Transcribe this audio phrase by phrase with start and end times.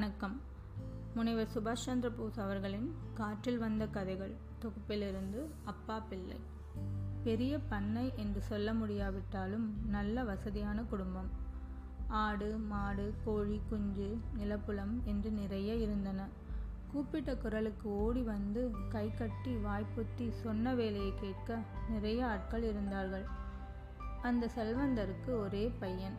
[0.00, 0.40] வணக்கம்.
[1.14, 6.40] முனைவர் சுபாஷ் சந்திர போஸ் அவர்களின் காற்றில் வந்த கதைகள் தொகுப்பிலிருந்து அப்பா பிள்ளை.
[7.24, 11.30] பெரிய பண்ணை என்று சொல்ல முடியாவிட்டாலும் நல்ல வசதியான குடும்பம்.
[12.08, 16.28] ஆடு மாடு கோழி குஞ்சு நிலப்புலம் என்று நிறைய இருந்தன.
[16.92, 21.58] கூப்பிட்ட குரலுக்கு ஓடி வந்து கை கட்டி வாய்ப்புத்தி சொன்ன வேலையை கேட்க
[21.88, 23.24] நிறைய ஆட்கள் இருந்தார்கள்.
[24.22, 26.14] அந்த செல்வந்தருக்கு ஒரே பையன்.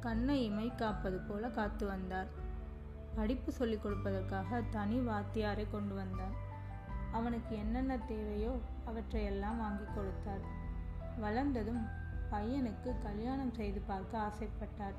[0.00, 2.43] கண்ணை இமை காப்பது போல காத்து வந்தார்.
[3.14, 6.36] படிப்பு சொல்லிக் கொடுப்பதற்காக தனி வாத்தியாரை கொண்டு வந்தார்
[7.12, 10.44] அவனுக்கு என்னென்ன தேவையோ அவற்றையெல்லாம் வாங்கி கொடுத்தார்.
[11.20, 11.82] வளர்ந்ததும்
[12.30, 14.96] பையனுக்கு கல்யாணம் செய்து பார்க்க ஆசைப்பட்டார்.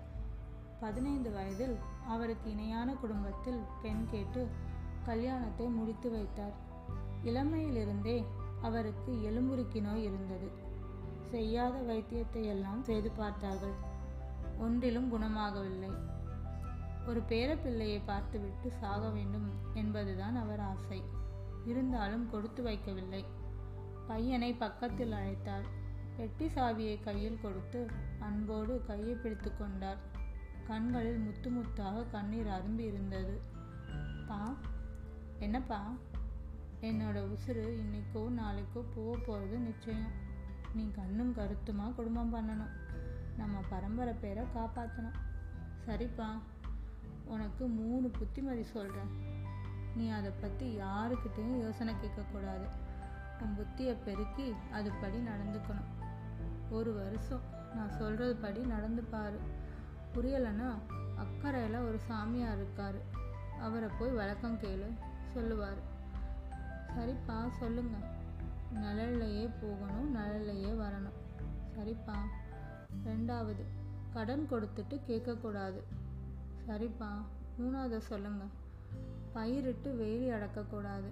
[0.80, 1.76] பதினைந்து வயதில்
[2.08, 4.48] அவருக்கு இணையான குடும்பத்தில் பெண் கேட்டு
[5.06, 6.56] கல்யாணத்தை முடித்து வைத்தார்.
[7.24, 8.26] இளமையிலிருந்தே
[8.62, 10.52] அவருக்கு எலும்புருக்கி நோய் இருந்தது.
[11.22, 13.76] செய்யாத வைத்தியத்தை எல்லாம் செய்து பார்த்தார்கள்.
[14.58, 15.92] ஒன்றிலும் குணமாகவில்லை.
[17.08, 21.04] ஒரு பேரப்பிள்ளையை பார்த்துவிட்டு சாக வேண்டும் என்பதுதான் அவர் ஆசை.
[21.66, 23.26] இருந்தாலும் கொடுத்து வைக்கவில்லை.
[24.08, 25.66] பையனை பக்கத்தில் அழைத்தார்
[26.18, 27.88] பெட்டி சாவியை கையில் கொடுத்து
[28.20, 29.98] அன்போடு கையை பிடித்து கொண்டார்
[30.68, 33.42] கண்களில் முத்து முத்தாக கண்ணீர் அரும்பி இருந்தது.
[34.28, 34.56] பா
[35.40, 35.94] என்னப்பா?
[36.82, 40.12] என்னோட உசுறு இன்னைக்கோ நாளைக்கோ போக போகிறது நிச்சயம்.
[40.76, 42.74] நீ கண்ணும் கருத்துமா குடும்பம் பண்ணணும்.
[43.38, 45.18] நம்ம பரம்பரை பேரை காப்பாற்றணும்
[45.88, 46.28] சரிப்பா.
[47.26, 49.10] உனக்கு மூணு புத்திமதி சொல்கிறேன்
[49.96, 52.68] நீ அதை பற்றி யாருக்கிட்டேயும் யோசனை கேட்கக்கூடாது.
[53.42, 56.04] உன் புத்தியை பெருக்கி அதுபடி நடந்துக்கணும்.
[56.70, 57.40] ஒரு வருஷம்
[57.76, 59.40] நான் சொல்கிறது படி நடந்து பாரு.
[60.14, 60.74] புரியலைன்னா
[61.18, 62.96] அக்கறையில் ஒரு சாமியார் இருக்கார்.
[63.60, 64.94] அவரை போய் வழக்கம் கேளு
[65.34, 65.78] சொல்லுவார்.
[66.98, 67.98] சரிப்பா சொல்லுங்க.
[68.74, 71.44] நிழல்லையே போகணும் நிழல்லையே வரணும்.
[71.78, 72.16] சரிப்பா.
[73.06, 73.66] ரெண்டாவது
[74.14, 75.84] கடன் கொடுத்துட்டு கேட்கக்கூடாது.
[76.68, 77.10] சரிப்பா
[77.60, 78.44] மூணாவது சொல்லுங்க.
[79.34, 81.12] பயிரிட்டு வேலி அடக்கக்கூடாது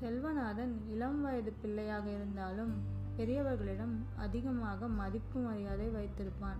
[0.00, 2.82] செல்வநாதன் இளம் வயது பிள்ளையாக இருந்தாலும்
[3.16, 6.56] பெரியவர்களிடம் அதிகமாக மதிப்பு மரியாதை வைத்திருப்பான்.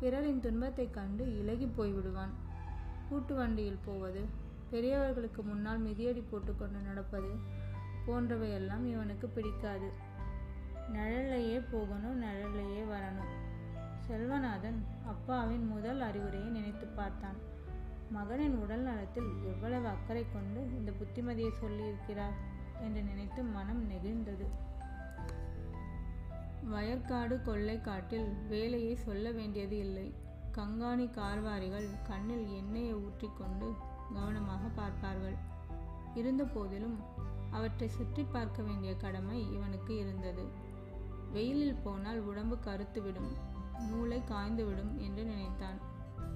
[0.00, 2.32] பிறரின் துன்பத்தைக் கண்டு இலகி போய்விடுவான்.
[3.08, 4.24] கூட்டு வண்டியில் போவது
[4.70, 7.28] பெரியவர்களுக்கு முன்னால் மிதியடி போட்டுக்கொண்டு நடப்பது
[8.06, 9.90] போன்றவையெல்லாம் இவனுக்கு பிடிக்காது.
[10.88, 13.43] நிழலையே போகணும் நிழலையே வரணும்.
[14.08, 17.38] செல்வநாதன் அப்பாவின் முதல் அறிவுரையை நினைத்து பார்த்தான்.
[18.10, 22.36] மகனின் உடல் நலத்தில் எவ்வளவு அக்கறை கொண்டு இந்த புத்திமதியை சொல்லியிருக்கிறார்
[22.80, 24.46] என்று நினைத்து மனம் நெகிழ்ந்தது.
[26.70, 30.14] வயற்காடு கொள்ளை காட்டில் வேலையை சொல்ல வேண்டியது இல்லை.
[30.52, 33.70] கங்காணி கார்வாரிகள் கண்ணில் எண்ணெயை ஊற்றிக்கொண்டு
[34.14, 35.36] கவனமாக பார்ப்பார்கள்.
[36.14, 36.98] இருந்தபோதிலும்
[37.50, 40.44] அவற்றை சுற்றி பார்க்க வேண்டிய கடமை இவனுக்கு இருந்தது.
[41.32, 43.52] வெயிலில் போனால் உடம்பு கருத்துவிடும்.
[43.78, 45.78] மூளை காய்ந்துவிடும் என்று நினைத்தான்.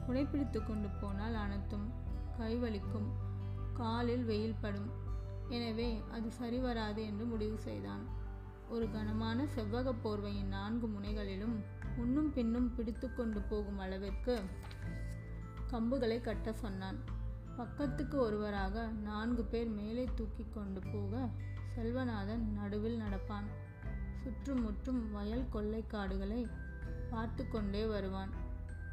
[0.07, 1.93] குடைப்பிடித்து கொண்டு போனால் அனைத்தும்
[2.39, 3.09] கைவலிக்கும்
[3.75, 4.91] காலில் வெயில் படும்.
[5.49, 8.07] எனவே அது சரிவராது என்று முடிவு செய்தான்.
[8.69, 11.57] ஒரு கனமான செவ்வக போர்வையின் நான்கு முனைகளிலும்
[11.97, 14.41] முன்னும் பின்னும் பிடித்து கொண்டு போகும் அளவிற்கு
[15.71, 16.99] கம்புகளை கட்ட சொன்னான்.
[17.57, 21.29] பக்கத்துக்கு ஒருவராக நான்கு பேர் மேலே தூக்கி கொண்டு போக
[21.77, 23.49] செல்வநாதன் நடுவில் நடப்பான்.
[24.23, 26.49] சுற்றுமுற்றும் வயல் கொள்ளைக்காடுகளை
[27.11, 28.33] பார்த்து கொண்டே வருவான்.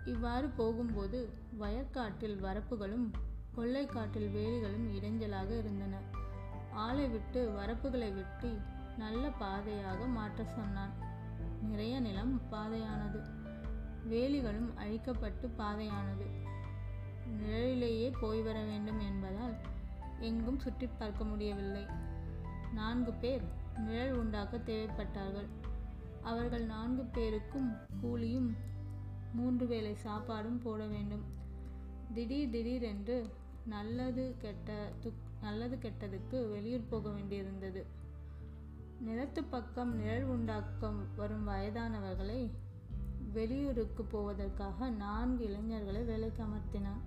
[0.06, 3.08] இவ்வாறு போகும்போது வயற்காட்டில் வரப்புகளும்
[3.56, 5.98] கொள்ளைக்காட்டில் வேலிகளும் இடைஞ்சலாக இருந்தன.
[6.72, 8.58] ஆளை விட்டு வரப்புகளை வெட்டி
[8.98, 10.94] நல்ல பாதையாக மாற்ற சொன்னான்.
[11.62, 13.22] நிறைய நிலம் பாதையானது.
[14.10, 16.26] வேலிகளும் அழிக்கப்பட்டு பாதையானது.
[17.38, 19.56] நிழலிலேயே போய் வர வேண்டும் என்பதால்
[20.20, 21.86] எங்கும் சுற்றி பார்க்க முடியவில்லை.
[22.74, 23.44] நான்கு பேர்
[23.78, 25.50] நிழல் உண்டாக்க தேவைப்பட்டார்கள்.
[26.26, 28.56] அவர்கள் நான்கு பேருக்கும் கூலியும்
[29.34, 31.24] மூன்று வேளை சாப்பாடும் போட வேண்டும்.
[32.14, 33.30] திடீர் திடீரென்று
[33.66, 37.86] நல்லது கெட்ட துக் நல்லது கெட்டதுக்கு வெளியூர் போக வேண்டியிருந்தது.
[39.00, 42.52] நிலத்து பக்கம் நிழல் உண்டாக்கம் வரும் வயதானவர்களை
[43.34, 47.02] வெளியூருக்கு போவதற்காக நான்கு இளைஞர்களை வேலைக்கு அமர்த்தினான்.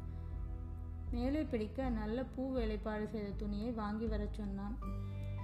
[1.10, 4.78] மேலே பிடிக்க நல்ல பூ வேலைப்பாடு செய்த துணியை வாங்கி வரச் சொன்னான்.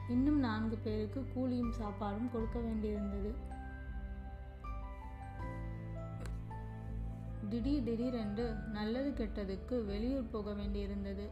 [0.09, 3.53] இன்னும் நான்கு பேருக்கு கூலியும் சாப்பாடும் கொடுக்க வேண்டியிருந்தது.
[7.51, 11.31] திடீர் திடீரென்று நல்லது கெட்டதுக்கு வெளியூர் போக வேண்டியிருந்தது.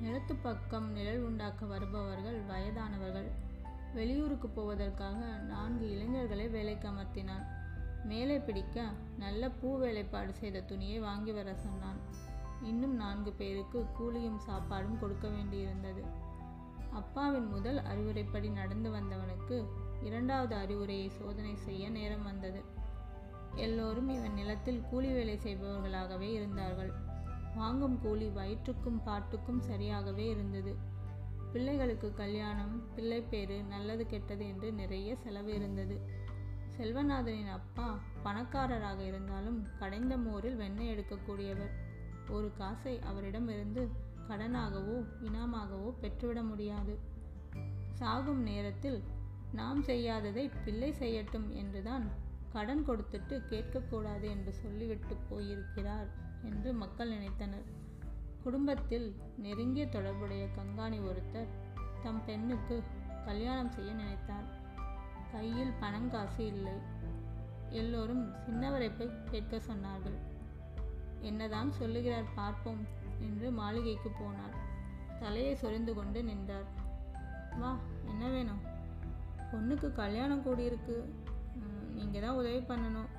[0.00, 3.28] நிலத்து பக்கம் நிழல் உண்டாக்க வருபவர்கள் வயதானவர்கள்.
[3.94, 7.46] வெளியூருக்கு போவதற்காக நான்கு இளைஞர்களை வேலைக்கு அமர்த்தினான்.
[8.04, 11.98] மேலே பிடிக்க நல்ல பூ வேலைப்பாடு செய்த துணியை வாங்கி வர சொன்னான்.
[12.62, 16.02] இன்னும் நான்கு பேருக்கு கூலியும் சாப்பாடும் கொடுக்க வேண்டியிருந்தது.
[16.92, 19.64] அப்பாவின் முதல் அறிவுரைப்படி நடந்து வந்தவனுக்கு
[20.02, 22.62] இரண்டாவது அறிவுரையை சோதனை செய்ய நேரம் வந்தது.
[23.58, 26.92] எல்லோரும் இவன் நிலத்தில் கூலி வேலை செய்பவர்களாகவே இருந்தார்கள்.
[27.54, 30.72] வாங்கும் கூலி வயிற்றுக்கும் பாட்டுக்கும் சரியாகவே இருந்தது.
[31.52, 35.96] பிள்ளைகளுக்கு கல்யாணம் பிள்ளைப்பேறு நல்லது கெட்டது என்று நிறைய செலவு இருந்தது.
[36.76, 41.72] செல்வநாதனின் அப்பா பணக்காரராக இருந்தாலும் கடைந்த மோரில் வெண்ணெய் எடுக்கக்கூடியவர்.
[42.30, 43.88] ஒரு காசை அவரிடமிருந்து
[44.28, 46.94] கடனாகவோ இனாமாகவோ பெற்றுவிட முடியாது.
[47.92, 49.02] சாகும் நேரத்தில்
[49.52, 52.06] நாம் செய்யாததை பிள்ளை செய்யட்டும் என்றுதான்
[52.52, 56.06] கடன் கொடுத்துட்டு கேட்கக்கூடாது என்று சொல்லிவிட்டு போயிருக்கிறார்
[56.42, 57.68] என்று மக்கள் நினைத்தனர்.
[58.42, 61.48] குடும்பத்தில் நெருங்கிய தொடர்புடைய கங்காணி ஒருத்தர்
[62.02, 62.82] தம் பெண்ணுக்கு
[63.24, 64.48] கல்யாணம் செய்ய நினைத்தார்.
[65.32, 66.72] கையில் பணங்காசு இல்லை.
[67.70, 70.18] எல்லோரும் சின்னவரை போய் கேட்க சொன்னார்கள்.
[71.20, 72.86] என்னதான் சொல்லுகிறார் பார்ப்போம்
[73.20, 74.56] என்று மாளிகைக்கு போனார்.
[75.20, 76.68] தலையை சொரிந்து கொண்டு நின்றார்.
[77.58, 78.60] வா என்ன வேணும்?
[79.52, 81.04] பொண்ணுக்கு கல்யாணம் கூடியிருக்கு.
[81.98, 83.10] நீங்கள் தான் உதவி பண்ணணும்.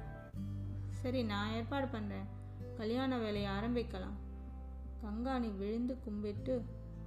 [1.01, 2.27] சரி நான் ஏற்பாடு பண்ணுறேன்
[2.77, 4.17] கல்யாண வேலையை ஆரம்பிக்கலாம்.
[5.03, 6.53] கங்காணி விழுந்து கும்பிட்டு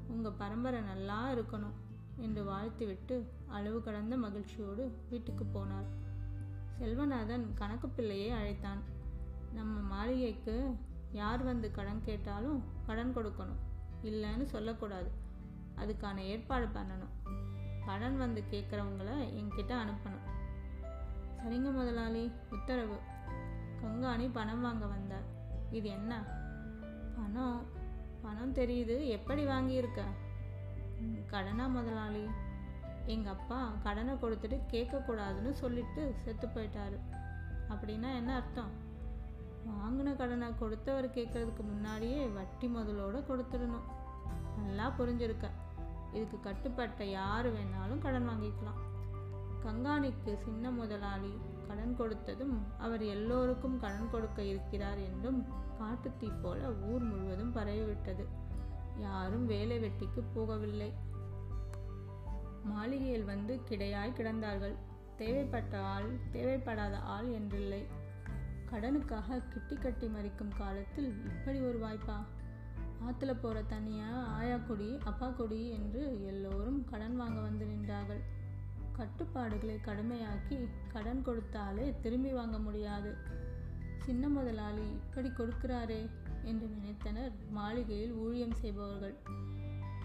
[0.08, 1.76] உங்கள் பரம்பரை நல்லா இருக்கணும்
[2.16, 3.16] என்று வாழ்த்துவிட்டு
[3.48, 5.88] அளவு கடந்த மகிழ்ச்சியோடு வீட்டுக்கு போனார்.
[6.78, 8.82] செல்வநாதன் கணக்கு பிள்ளையை அழைத்தான்.
[9.52, 10.56] நம்ம மாளிகைக்கு
[11.12, 13.60] யார் வந்து கடன் கேட்டாலும் கடன் கொடுக்கணும்.
[14.02, 15.10] இல்லைன்னு சொல்லக்கூடாது.
[15.76, 17.12] அதுக்கான ஏற்பாடு பண்ணணும்.
[17.86, 19.10] கடன் வந்து கேட்குறவங்கள
[19.40, 20.26] என்கிட்ட அனுப்பணும்.
[21.42, 22.32] சரிங்க முதலாளி.
[22.50, 22.96] உத்தரவு.
[23.82, 25.22] கங்காணி பணம் வாங்க வந்தார்.
[25.70, 26.24] இது என்ன?
[27.16, 27.66] பணம்.
[28.22, 29.06] பணம் தெரியுது.
[29.06, 30.02] எப்படி வாங்கியிருக்க?
[31.26, 32.26] கடனா முதலாளி?
[33.06, 36.98] எங்கள் அப்பா கடனை கொடுத்துட்டு கேட்கக்கூடாதுன்னு சொல்லிட்டு செத்து போயிட்டாரு.
[37.68, 38.70] அப்படின்னா என்ன அர்த்தம்?
[39.68, 43.86] வாங்கின கடனை கொடுத்தவர் கேட்கறதுக்கு முன்னாடியே வட்டி முதலோட கொடுத்துடணும்.
[44.56, 45.50] நல்லா புரிஞ்சிருக்க.
[46.12, 48.91] இதுக்கு கட்டுப்பட்ட யார் வேணாலும் கடன் வாங்கிக்கலாம்.
[49.64, 51.32] கங்காணிக்கு சின்ன முதலாளி
[51.66, 55.44] கடன் கொடுத்ததும் அவர் எல்லோருக்கும் கடன் கொடுக்க இருக்கிறார் என்றும்
[55.80, 58.24] காட்டுத்தீ போல ஊர் முழுவதும் பரவிவிட்டது.
[58.98, 60.92] யாரும் வேலை வெட்டிக்கு போகவில்லை.
[62.64, 64.74] மாளிகையில் வந்து கிடையாய் கிடந்தார்கள்.
[65.16, 67.84] தேவைப்பட்ட ஆள் தேவைப்படாத ஆள் என்றில்லை.
[68.72, 72.18] கடனுக்காக கிட்டி கட்டி மறிக்கும் காலத்தில் இப்படி ஒரு வாய்ப்பா?
[73.08, 78.22] ஆற்றுல போகிற தனியா ஆயா கொடி அப்பா கொடி என்று எல்லோரும் கடன் வாங்க வந்து நின்றார்கள்.
[78.92, 83.16] கட்டுப்பாடுகளை கடுமையாக்கி கடன் கொடுத்தாலே திரும்பி வாங்க முடியாது.
[83.98, 86.10] சின்ன முதலாளி இப்படி கொடுக்கிறாரே
[86.42, 89.14] என்று நினைத்தனர் மாளிகையில் ஊழியம் செய்பவர்கள்.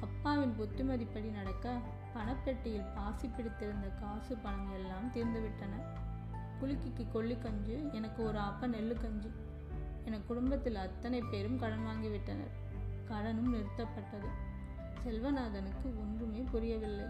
[0.01, 1.79] அப்பாவின் புத்திமதிப்படி நடக்க
[2.13, 5.81] பணப்பெட்டியில் பாசி பிடித்திருந்த காசு பணம் எல்லாம் தீர்ந்துவிட்டன.
[6.61, 9.31] குலுக்கிக்கு கொல்லிக்கஞ்சு எனக்கு ஒரு அப்ப நெல்லுக்கஞ்சு.
[10.05, 12.53] என குடும்பத்தில் அத்தனை பேரும் கடன் வாங்கிவிட்டனர்.
[13.07, 14.29] கடனும் நிறுத்தப்பட்டது.
[15.05, 17.05] செல்வநாதனுக்கு ஒன்றுமே புரியவில்லை.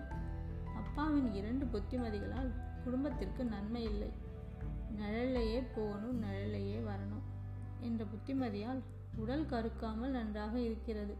[0.77, 2.51] அப்பாவின் இரண்டு புத்திமதிகளால்
[2.83, 4.09] குடும்பத்திற்கு நன்மை இல்லை.
[4.97, 7.25] நிழலையே போகணும் நிழலையே வரணும்
[7.81, 8.81] என்ற புத்திமதியால்
[9.15, 11.15] உடல் கருக்காமல் நன்றாக இருக்கிறது.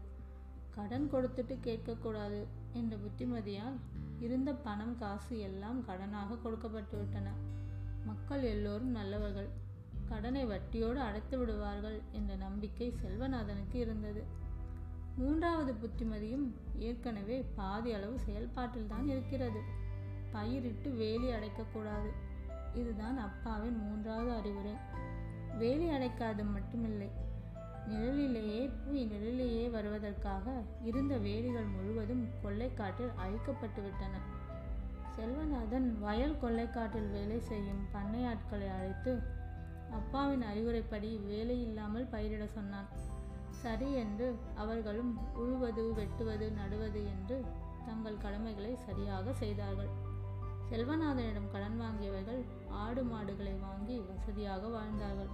[0.70, 2.40] கடன் கொடுத்துட்டு கேட்கக்கூடாது
[2.72, 3.76] என்ற புத்திமதியால்
[4.20, 7.28] இருந்த பணம் காசு எல்லாம் கடனாக கொடுக்கப்பட்டு விட்டன
[8.04, 9.48] மக்கள் எல்லோரும் நல்லவர்கள்.
[10.08, 14.22] கடனை வட்டியோடு அடைத்து விடுவார்கள் என்ற நம்பிக்கை செல்வநாதனுக்கு இருந்தது.
[15.18, 16.46] மூன்றாவது புத்திமதியும்
[16.78, 19.60] ஏற்கனவே பாதி அளவு செயல்பாட்டில் தான் இருக்கிறது.
[20.30, 22.10] பயிரிட்டு வேலி அடைக்கக்கூடாது
[22.74, 24.74] இதுதான் அப்பாவின் மூன்றாவது அறிவுரை.
[25.58, 27.08] வேலி அடைக்காது மட்டுமில்லை.
[27.86, 34.20] நிழலிலேயே போய் நிழலிலேயே வருவதற்காக இருந்த வேலிகள் முழுவதும் கொள்ளைக்காட்டில் அழிக்கப்பட்டு விட்டன.
[35.16, 39.18] செல்வநாதன் வயல் கொள்ளைக்காட்டில் வேலை செய்யும் பண்ணையாட்களை அழைத்து
[39.90, 42.88] அப்பாவின் அறிவுரைப்படி வேலை இல்லாமல் பயிரிட சொன்னான்.
[43.62, 47.44] சரி என்று அவர்களும் உழுவது வெட்டுவது நடுவது என்று
[47.86, 49.90] தங்கள் கடமைகளை சரியாக செய்தார்கள்.
[50.70, 55.30] செல்வநாதனிடம் கடன் வாங்கியவர்கள் ஆடு மாடுகளை வாங்கி வசதியாக வாழ்ந்தார்கள்.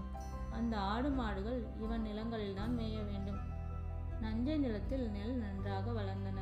[0.53, 3.41] அந்த ஆடு மாடுகள் இவன் நிலங்களில்தான் மேய வேண்டும்.
[4.21, 6.41] நஞ்சை நிலத்தில் நெல் நன்றாக வளர்ந்தன.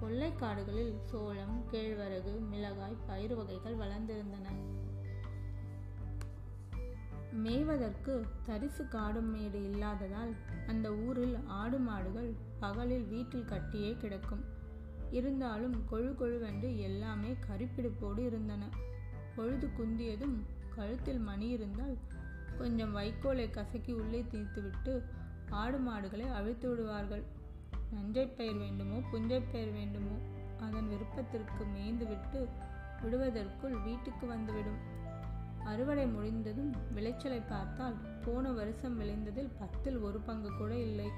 [0.00, 4.46] கொள்ளைக்காடுகளில் சோளம் கேழ்வரகு மிளகாய் பயிர் வகைகள் வளர்ந்திருந்தன.
[7.34, 10.32] மேய்வதற்கு தரிசு காடும் மேடு இல்லாததால்
[10.66, 14.44] அந்த ஊரில் ஆடு மாடுகள் பகலில் வீட்டில் கட்டியே கிடக்கும்.
[15.10, 18.68] இருந்தாலும் கொழு கொழுவென்று எல்லாமே கரிப்பிடிப்போடு இருந்தன.
[19.36, 20.36] பொழுது குந்தியதும்
[20.74, 21.96] கழுத்தில் மணி இருந்தால்
[22.58, 25.02] கொஞ்சம் வைக்கோலை கசக்கி உள்ளே தீர்த்துவிட்டு
[25.50, 27.24] ஆடு மாடுகளை அவிழ்த்து விடுவார்கள்.
[27.90, 30.16] நஞ்சை பயிர் வேண்டுமோ புஞ்சை பயிர் வேண்டுமோ
[30.60, 32.48] அதன் விருப்பத்திற்கு மேய்ந்துவிட்டு
[33.02, 34.93] விடுவதற்குள் வீட்டுக்கு வந்துவிடும்.
[35.64, 37.94] அறுவடை முடிந்ததும் விளைச்சலை பார்த்தால்
[38.24, 41.08] போன வருஷம் விளைந்ததில் பத்தில் ஒரு பங்கு கூட இல்லை.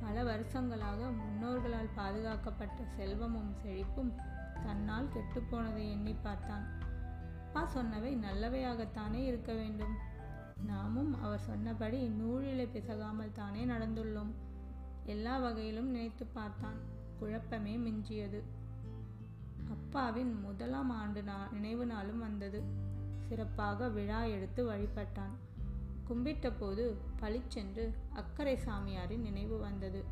[0.00, 4.12] பல வருஷங்களாக முன்னோர்களால் பாதுகாக்கப்பட்ட செல்வமும் செழிப்பும்
[4.64, 6.64] தன்னால் கெட்டுப்போனதை எண்ணி பார்த்தான்.
[7.36, 9.94] அப்பா சொன்னவை நல்லவையாகத்தானே இருக்க வேண்டும்.
[10.66, 14.32] நாமும் அவர் சொன்னபடி நூலிலை பிசகாமல் தானே நடந்துள்ளோம்.
[15.04, 16.78] எல்லா வகையிலும் நினைத்து பார்த்தான்.
[17.18, 18.42] குழப்பமே மிஞ்சியது.
[19.68, 22.90] அப்பாவின் முதலாம் ஆண்டு நா நினைவு நாளும் வந்தது.
[23.32, 25.34] சிறப்பாக விழா எடுத்து வழிபட்டான்.
[26.08, 30.04] கும்பிட்டபோது பழிச்சென்று பளிச்சென்று அக்கறை சாமியாரின் நினைவு வந்தது.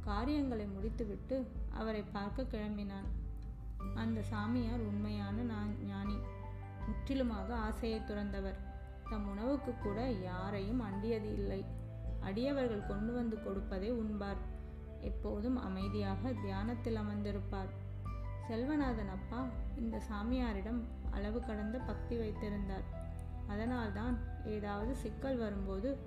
[0.00, 3.08] காரியங்களை முடித்துவிட்டு அவரை பார்க்க கிளம்பினான்.
[3.94, 5.42] அந்த சாமியார் உண்மையான
[5.86, 6.16] ஞானி.
[6.86, 8.58] முற்றிலுமாக ஆசையை துறந்தவர்.
[9.10, 11.64] தம் உணவுக்கு கூட யாரையும் அண்டியது இல்லை.
[12.20, 14.42] அடியவர்கள் கொண்டு வந்து கொடுப்பதை உண்பார்.
[15.00, 17.72] எப்போதும் அமைதியாக தியானத்தில் அமர்ந்திருப்பார்.
[18.48, 19.46] செல்வநாதன் அப்பா
[19.78, 22.86] இந்த சாமியாரிடம் அளவு கடந்த பக்தி வைத்திருந்தார்.
[23.48, 25.98] அதனால்தான் ஏதாவது சிக்கல் வரும்போது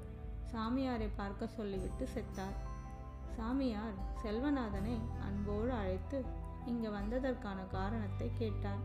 [0.51, 2.57] சாமியாரை பார்க்க சொல்லிவிட்டு செத்தார்.
[3.35, 6.25] சாமியார் செல்வநாதனை அன்போடு அழைத்து
[6.65, 8.79] இங்கு வந்ததற்கான காரணத்தை கேட்டார்.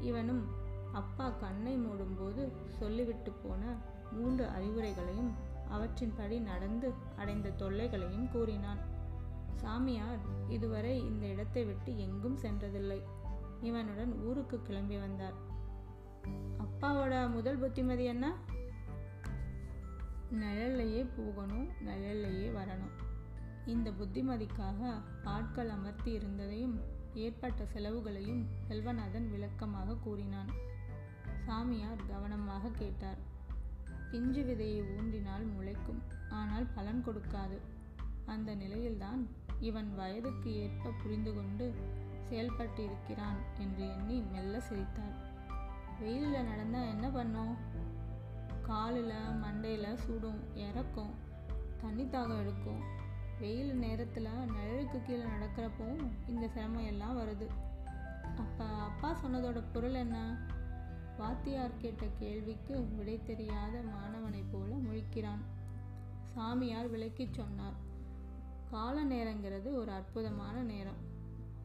[0.00, 0.48] இவனும்
[0.92, 3.76] அப்பா கண்ணை மூடும்போது சொல்லிவிட்டு போன
[4.12, 5.30] மூன்று அறிவுரைகளையும்
[5.72, 8.78] அவற்றின்படி நடந்து அடைந்த தொல்லைகளையும் கூறினான்.
[9.54, 13.00] சாமியார் இதுவரை இந்த இடத்தை விட்டு எங்கும் சென்றதில்லை.
[13.62, 15.34] இவனுடன் ஊருக்கு கிளம்பி வந்தார்.
[16.58, 18.36] அப்பாவோட முதல் புத்திமதி என்ன?
[20.32, 22.94] நிழல்லையே போகணும் நிழல்லையே வரணும்.
[23.66, 26.80] இந்த புத்திமதிக்காக ஆட்கள் அமர்த்தி இருந்ததையும்
[27.14, 30.50] ஏற்பட்ட செலவுகளையும் செல்வநாதன் விளக்கமாக கூறினான்.
[31.46, 33.18] சாமியார் கவனமாக கேட்டார்.
[34.10, 37.58] பிஞ்சு விதையை ஊன்றினால் முளைக்கும் ஆனால் பலன் கொடுக்காது.
[38.26, 39.28] அந்த நிலையில்தான்
[39.60, 41.74] இவன் வயதுக்கு ஏற்ப புரிந்து கொண்டு
[42.30, 45.28] செயல்பட்டிருக்கிறான் என்று எண்ணி மெல்ல சிரித்தார்
[46.00, 47.56] வெயிலில் நடந்தால் என்ன பண்ணும்?
[48.62, 51.14] காலில் மண்டையில் சுடும் இறக்கும்.
[51.80, 52.80] தண்ணி தாகம் எடுக்கும்.
[53.40, 57.46] வெயில் நேரத்தில் நிழலுக்கு கீழே நடக்கிறப்பவும் இந்த சிரமம் எல்லாம் வருது.
[58.36, 60.46] அப்போ அப்பா சொன்னதோட பொருள் என்ன?
[61.18, 65.40] வாத்தியார் கேட்ட கேள்விக்கு விடை தெரியாத மாணவனைப் போல முழிக்கிறான்.
[66.24, 67.74] சாமியார் விளக்கி சொன்னார்.
[68.70, 71.09] கால நேரங்கிறது ஒரு அற்புதமான நேரம்.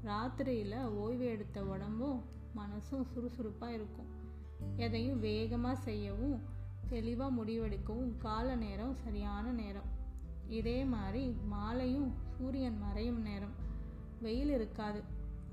[0.05, 2.23] ராத்திரியில் ஓய்வு எடுத்த உடம்பும்
[2.55, 4.07] மனசும் சுறுசுறுப்பாக இருக்கும்.
[4.77, 6.41] எதையும் வேகமாக செய்யவும்
[6.87, 9.89] தெளிவாக முடிவெடுக்கவும் கால நேரம் சரியான நேரம்.
[10.47, 13.53] இதே மாதிரி மாலையும் சூரியன் மறையும் நேரம்.
[14.21, 15.03] வெயில் இருக்காது.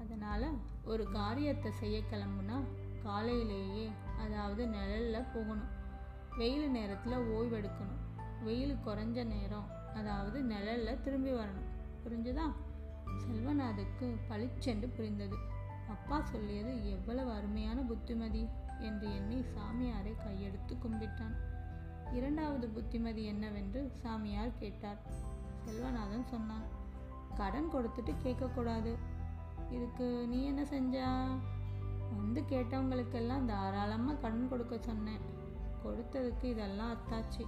[0.00, 2.60] அதனால் ஒரு காரியத்தை செய்ய கிளம்புனா
[3.02, 5.70] காலையிலேயே அதாவது நிழலில் போகணும்.
[6.36, 8.00] வெயில் நேரத்தில் ஓய்வெடுக்கணும்
[8.44, 11.70] வெயில் குறைஞ்ச நேரம் அதாவது நிழலில் திரும்பி வரணும்.
[12.04, 12.52] புரிஞ்சுதா?
[13.20, 15.36] செல்வநாதுக்கு பளிச்சென்று புரிந்தது.
[15.88, 18.48] அப்பா சொல்லியது எவ்வளவு அருமையான புத்திமதி
[18.80, 21.34] என்று எண்ணி சாமியாரை கையெடுத்து கும்பிட்டான்.
[22.12, 24.98] இரண்டாவது புத்திமதி என்னவென்று சாமியார் கேட்டார்.
[25.64, 26.80] செல்வநாதன் சொன்னான்
[27.34, 28.96] கடன் கொடுத்துட்டு கேட்கக்கூடாது.
[29.70, 31.26] இதுக்கு நீ என்ன செஞ்சா?
[32.16, 35.20] வந்து கேட்டவங்களுக்கெல்லாம் தாராளமாக கடன் கொடுக்க சொன்னேன்.
[35.84, 37.46] கொடுத்ததுக்கு இதெல்லாம் அத்தாச்சு.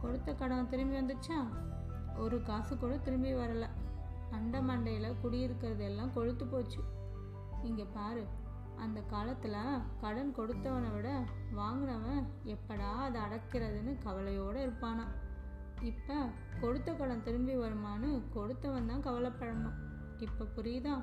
[0.00, 1.48] கொடுத்த கடன் திரும்பி வந்துச்சா?
[2.16, 3.66] ஒரு காசு கூட திரும்பி வரல.
[4.30, 6.80] அண்ட மண்டையில் குடியிருக்கிறது எல்லாம் கொழுத்து போச்சு.
[7.62, 8.26] இங்கே பாரு
[8.76, 11.24] அந்த காலத்தில் கடன் கொடுத்தவனை விட
[11.56, 15.06] வாங்கினவன் எப்படா அதை அடக்கிறதுன்னு கவலையோடு இருப்பானா.
[15.80, 16.26] இப்போ
[16.60, 19.76] கொடுத்த கடன் திரும்பி வருமானு கொடுத்தவன் தான் கவலைப்படணும்.
[20.18, 20.94] இப்போ புரியுதா?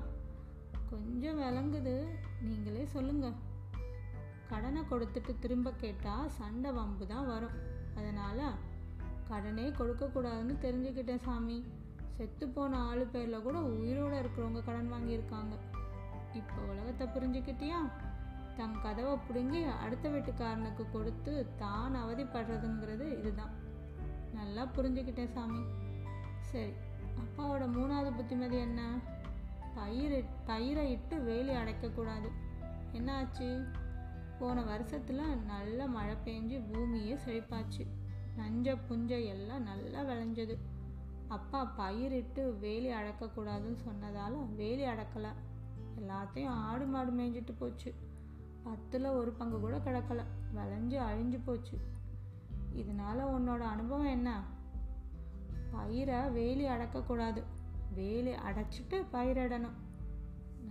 [0.89, 2.05] கொஞ்சம் விளங்குது.
[2.41, 3.31] நீங்களே சொல்லுங்க.
[4.47, 7.55] கடனை கொடுத்துட்டு திரும்ப கேட்டால் சண்டை வம்பு தான் வரும்.
[7.95, 8.55] அதனால்
[9.27, 11.65] கடனே கொடுக்கக்கூடாதுன்னு தெரிஞ்சுக்கிட்டேன் சாமி.
[12.15, 15.53] செத்து போன ஆளு பேரில் கூட உயிரோடு இருக்கிறவங்க கடன் வாங்கியிருக்காங்க.
[16.33, 17.79] இப்போ உலகத்தை புரிஞ்சுக்கிட்டியா?
[18.57, 23.53] தன் கதவை பிடுங்கி அடுத்த வீட்டுக்காரனுக்கு கொடுத்து தான் அவதிப்படுறதுங்கிறது இதுதான்.
[24.33, 25.63] நல்லா புரிஞ்சுக்கிட்டேன் சாமி.
[26.39, 26.73] சரி
[27.21, 28.99] அப்பாவோட மூணாவது புத்திமதி என்ன?
[29.75, 32.29] பயிர் பயிரை இட்டு வேலி அடைக்கக்கூடாது.
[32.91, 33.65] என்ன ஆச்சு?
[34.39, 37.85] போன வருஷத்தில் நல்ல மழை பெஞ்சு பூமியே செழிப்பாச்சு.
[38.37, 40.57] நஞ்ச புஞ்சை எல்லாம் நல்லா விளைஞ்சது.
[41.27, 45.29] அப்பா பயிரிட்டு வேலி அடக்கக்கூடாதுன்னு சொன்னதால் வேலி அடக்கலை.
[45.99, 47.95] எல்லாத்தையும் ஆடு மாடு மேய்ஞ்சிட்டு போச்சு.
[48.63, 50.23] பத்தில் ஒரு பங்கு கூட கிடக்கல.
[50.55, 51.79] விளைஞ்சு அழிஞ்சு போச்சு.
[52.73, 54.43] இதனால் உன்னோட அனுபவம் என்ன?
[55.71, 57.43] பயிரை வேலி அடக்கக்கூடாது
[57.93, 59.75] வேலி அடைச்சிட்டு பயிரிடணும்.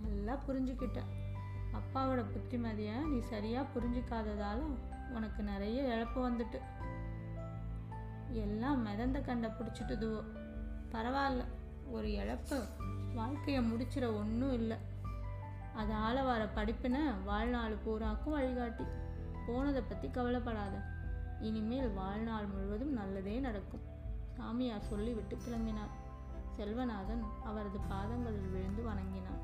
[0.01, 1.01] நல்லா புரிஞ்சுக்கிட்ட.
[1.73, 4.61] அப்பாவோட புத்திமதியை நீ சரியாக புரிஞ்சிக்காததால்
[5.13, 6.59] உனக்கு நிறைய இழப்பு வந்துட்டு.
[8.31, 10.23] எல்லாம் மிதந்த கண்டை பிடிச்சிட்டுதுவோ.
[10.91, 11.43] பரவாயில்ல.
[11.91, 12.65] ஒரு இழப்பு.
[13.15, 14.77] வாழ்க்கையை முடிச்சிட ஒன்றும் இல்லை.
[15.77, 18.83] அதால் வர படிப்பினை வாழ்நாள் பூராக்கும் வழிகாட்டி.
[19.47, 20.81] போனதை பற்றி கவலைப்படாத.
[21.41, 23.81] இனிமேல் வாழ்நாள் முழுவதும் நல்லதே நடக்கும்.
[24.37, 26.03] சாமியார் சொல்லிவிட்டு கிளம்பினார்.
[26.57, 29.43] செல்வநாதன் அவரது பாதங்களில் விழுந்து வணங்கினான்